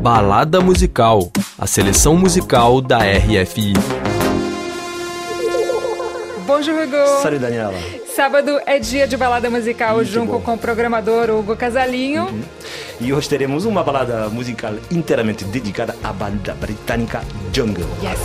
[0.00, 3.74] Balada Musical, a seleção musical da RFI.
[6.46, 7.20] Bonjour, Hugo.
[7.22, 7.74] Salut, Daniela.
[8.16, 10.40] Sábado é dia de balada musical Muito junto bom.
[10.40, 12.28] com o programador Hugo Casalinho.
[12.98, 17.20] E hoje teremos uma balada musical inteiramente dedicada à banda britânica
[17.52, 17.84] Jungle.
[18.02, 18.18] Yes.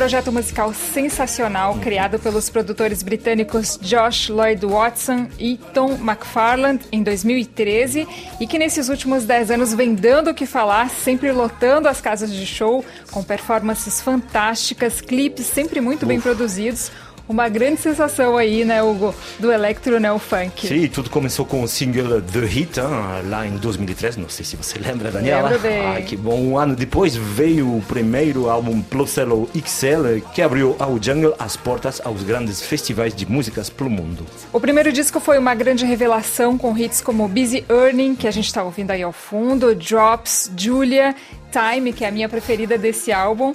[0.00, 8.08] Projeto musical sensacional criado pelos produtores britânicos Josh Lloyd Watson e Tom McFarland em 2013
[8.40, 12.32] e que nesses últimos 10 anos vem dando o que falar, sempre lotando as casas
[12.32, 16.90] de show com performances fantásticas, clipes sempre muito bem produzidos.
[17.30, 20.66] Uma grande sensação aí, né, Hugo, do electro neo-funk.
[20.66, 22.86] Sim, tudo começou com o single The Hit, hein,
[23.28, 24.18] lá em 2013.
[24.18, 25.50] Não sei se você lembra, Daniela.
[25.50, 25.86] Lembro bem.
[25.86, 26.40] Ai, que bom.
[26.40, 32.00] Um ano depois veio o primeiro álbum Plocelo XL, que abriu ao Jungle as portas
[32.04, 34.26] aos grandes festivais de músicas pelo mundo.
[34.52, 38.46] O primeiro disco foi uma grande revelação com hits como Busy Earning, que a gente
[38.46, 41.14] está ouvindo aí ao fundo, Drops, Julia,
[41.52, 43.54] Time, que é a minha preferida desse álbum.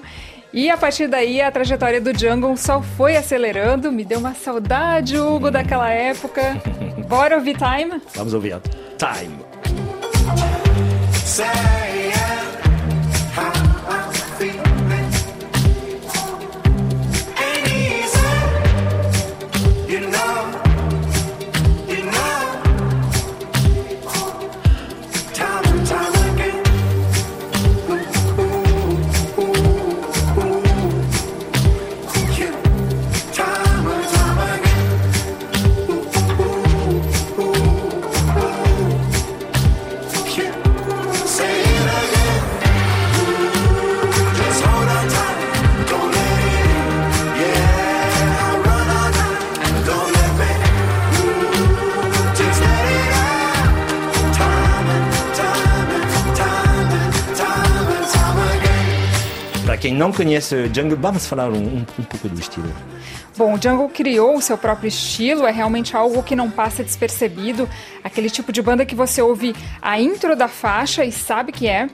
[0.53, 5.17] E a partir daí a trajetória do Jungle só foi acelerando, me deu uma saudade,
[5.17, 6.55] Hugo, daquela época.
[7.07, 8.01] Bora ouvir Time?
[8.15, 8.59] Vamos ouvir.
[8.97, 9.44] Time.
[59.75, 62.73] Para quem não conhece o Jungle, vamos falar um, um, um pouco do estilo.
[63.37, 67.67] Bom, o Jungle criou o seu próprio estilo, é realmente algo que não passa despercebido.
[68.01, 71.89] Aquele tipo de banda que você ouve a intro da faixa e sabe que é.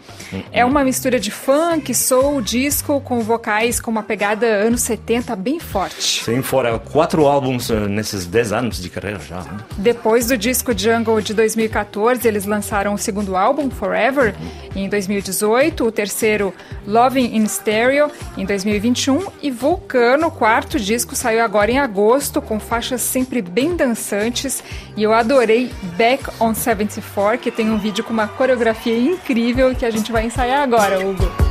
[0.52, 5.60] É uma mistura de funk, soul, disco, com vocais com uma pegada anos 70 bem
[5.60, 6.24] forte.
[6.24, 9.38] Sim, fora quatro álbuns eh, nesses 10 anos de carreira já.
[9.38, 9.62] né?
[9.78, 14.36] Depois do disco Jungle de 2014, eles lançaram o segundo álbum, Forever,
[14.76, 16.54] em 2018, o terceiro,
[16.86, 23.00] Loving in Stereo, em 2021, e Vulcano, quarto disco, saiu agora em agosto, com faixas
[23.00, 24.62] sempre bem dançantes,
[24.98, 29.86] e eu adorei Back on 74, que tem um vídeo com uma coreografia incrível que
[29.86, 31.51] a gente vai ensaiar agora, Hugo.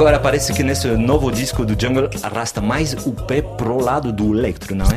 [0.00, 4.34] Agora parece que nesse novo disco do Jungle arrasta mais o pé pro lado do
[4.34, 4.96] electro, não é?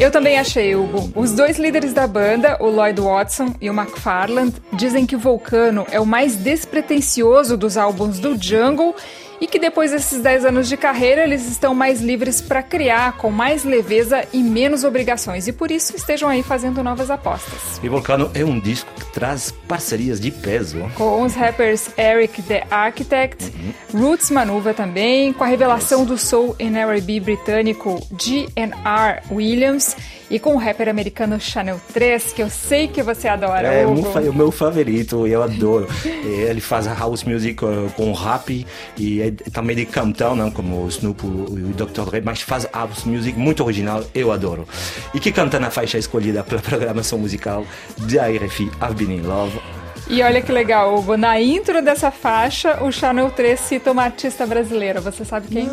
[0.00, 1.12] Eu também achei, Hugo.
[1.14, 5.86] Os dois líderes da banda, o Lloyd Watson e o McFarland, dizem que o Vulcano
[5.92, 8.96] é o mais despretensioso dos álbuns do Jungle
[9.42, 13.28] e que depois desses 10 anos de carreira eles estão mais livres para criar com
[13.28, 17.80] mais leveza e menos obrigações e por isso estejam aí fazendo novas apostas.
[17.82, 20.88] E Volcano é um disco que traz parcerias de peso.
[20.94, 23.52] Com os rappers Eric the Architect,
[23.92, 29.22] Roots Manuva também, com a revelação do soul and R&B britânico G.N.R.
[29.28, 29.96] Williams
[30.32, 33.68] e com o rapper americano Chanel 3, que eu sei que você adora.
[33.68, 35.86] É fa- o meu favorito, eu adoro.
[36.04, 36.08] E
[36.48, 40.88] Ele faz house music eh, com rap e é também de cantão, não como o
[40.88, 42.08] Snoop e o Dr.
[42.10, 44.66] Dre, mas faz house music muito original, eu adoro.
[45.12, 47.64] E que canta na faixa escolhida pela programação musical
[47.98, 49.60] da RFI, I've Been In Love.
[50.08, 54.44] E olha que legal, Hugo, na intro dessa faixa, o Chanel 3 cita uma artista
[54.46, 55.00] brasileira.
[55.00, 55.70] Você sabe quem?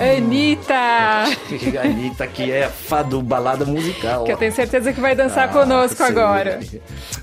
[0.00, 0.74] Anitta!
[0.74, 1.24] A
[1.84, 4.24] Anitta, que é fã do balada musical.
[4.24, 6.12] Que eu tenho certeza que vai dançar conosco Ah, sim.
[6.12, 6.60] agora.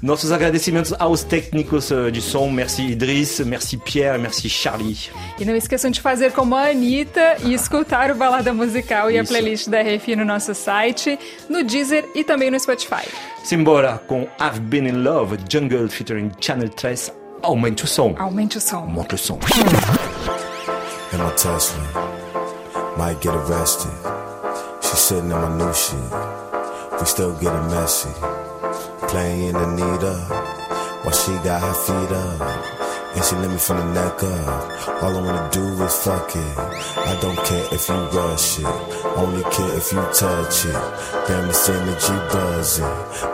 [0.02, 4.98] Nossos agradecimentos aos técnicos eh, de som, merci Idriss, merci Pierre, merci Charlie.
[5.40, 9.22] E não esqueçam de fazer como a Anitta e escutar o Balada Musical e a
[9.24, 9.32] Isso.
[9.32, 11.18] playlist da RFI no nosso site,
[11.50, 13.08] no Deezer e também no Spotify.
[13.44, 17.12] Simbora com I've Been In Love, Jungle featuring Channel 3.
[17.42, 18.16] Aumente o som.
[18.18, 18.86] Aumente o som.
[18.88, 19.38] Monte o som.
[21.14, 22.23] in my Tesla.
[22.98, 23.92] Might get arrested.
[24.82, 25.98] She sitting in my new shit.
[27.00, 28.12] We still getting messy.
[29.08, 30.14] Playing Anita
[31.02, 32.42] while she got her feet up.
[33.16, 35.04] And she let me from the neck up.
[35.04, 36.58] All I wanna do is fuck it.
[36.98, 38.66] I don't care if you rush it.
[39.18, 41.28] Only care if you touch it.
[41.28, 42.86] Damn, this energy buzzing.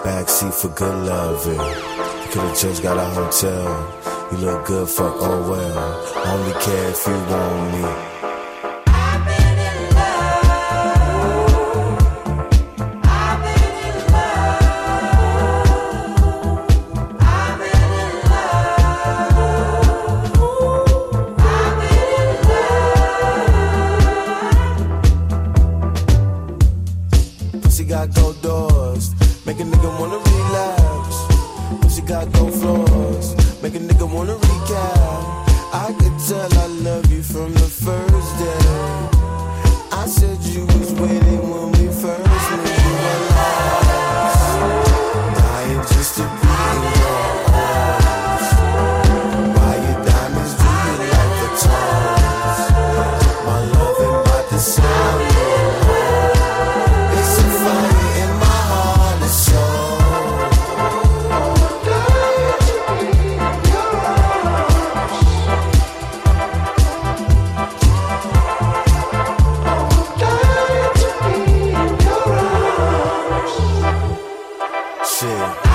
[0.03, 1.59] Backseat for good loving.
[1.59, 4.29] You could've just got a hotel.
[4.31, 6.33] You look good, fuck, oh well.
[6.33, 8.28] Only care if you want me.
[75.19, 75.68] Shit.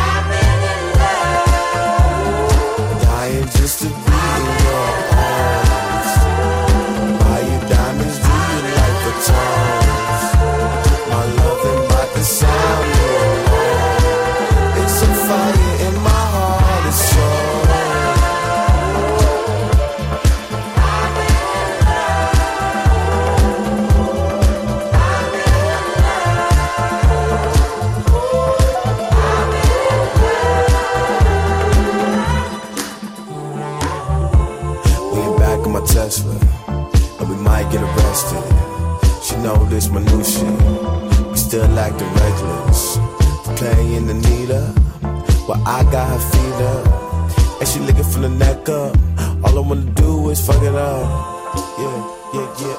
[45.47, 48.97] But I got her feet up, and she licking from the neck up.
[49.45, 51.57] All I wanna do is fuck it up.
[51.79, 51.99] Yeah,
[52.35, 52.79] yeah, yeah.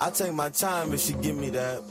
[0.00, 1.82] I, I take my time if she give me that.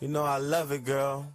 [0.00, 1.26] You know I love it, girl.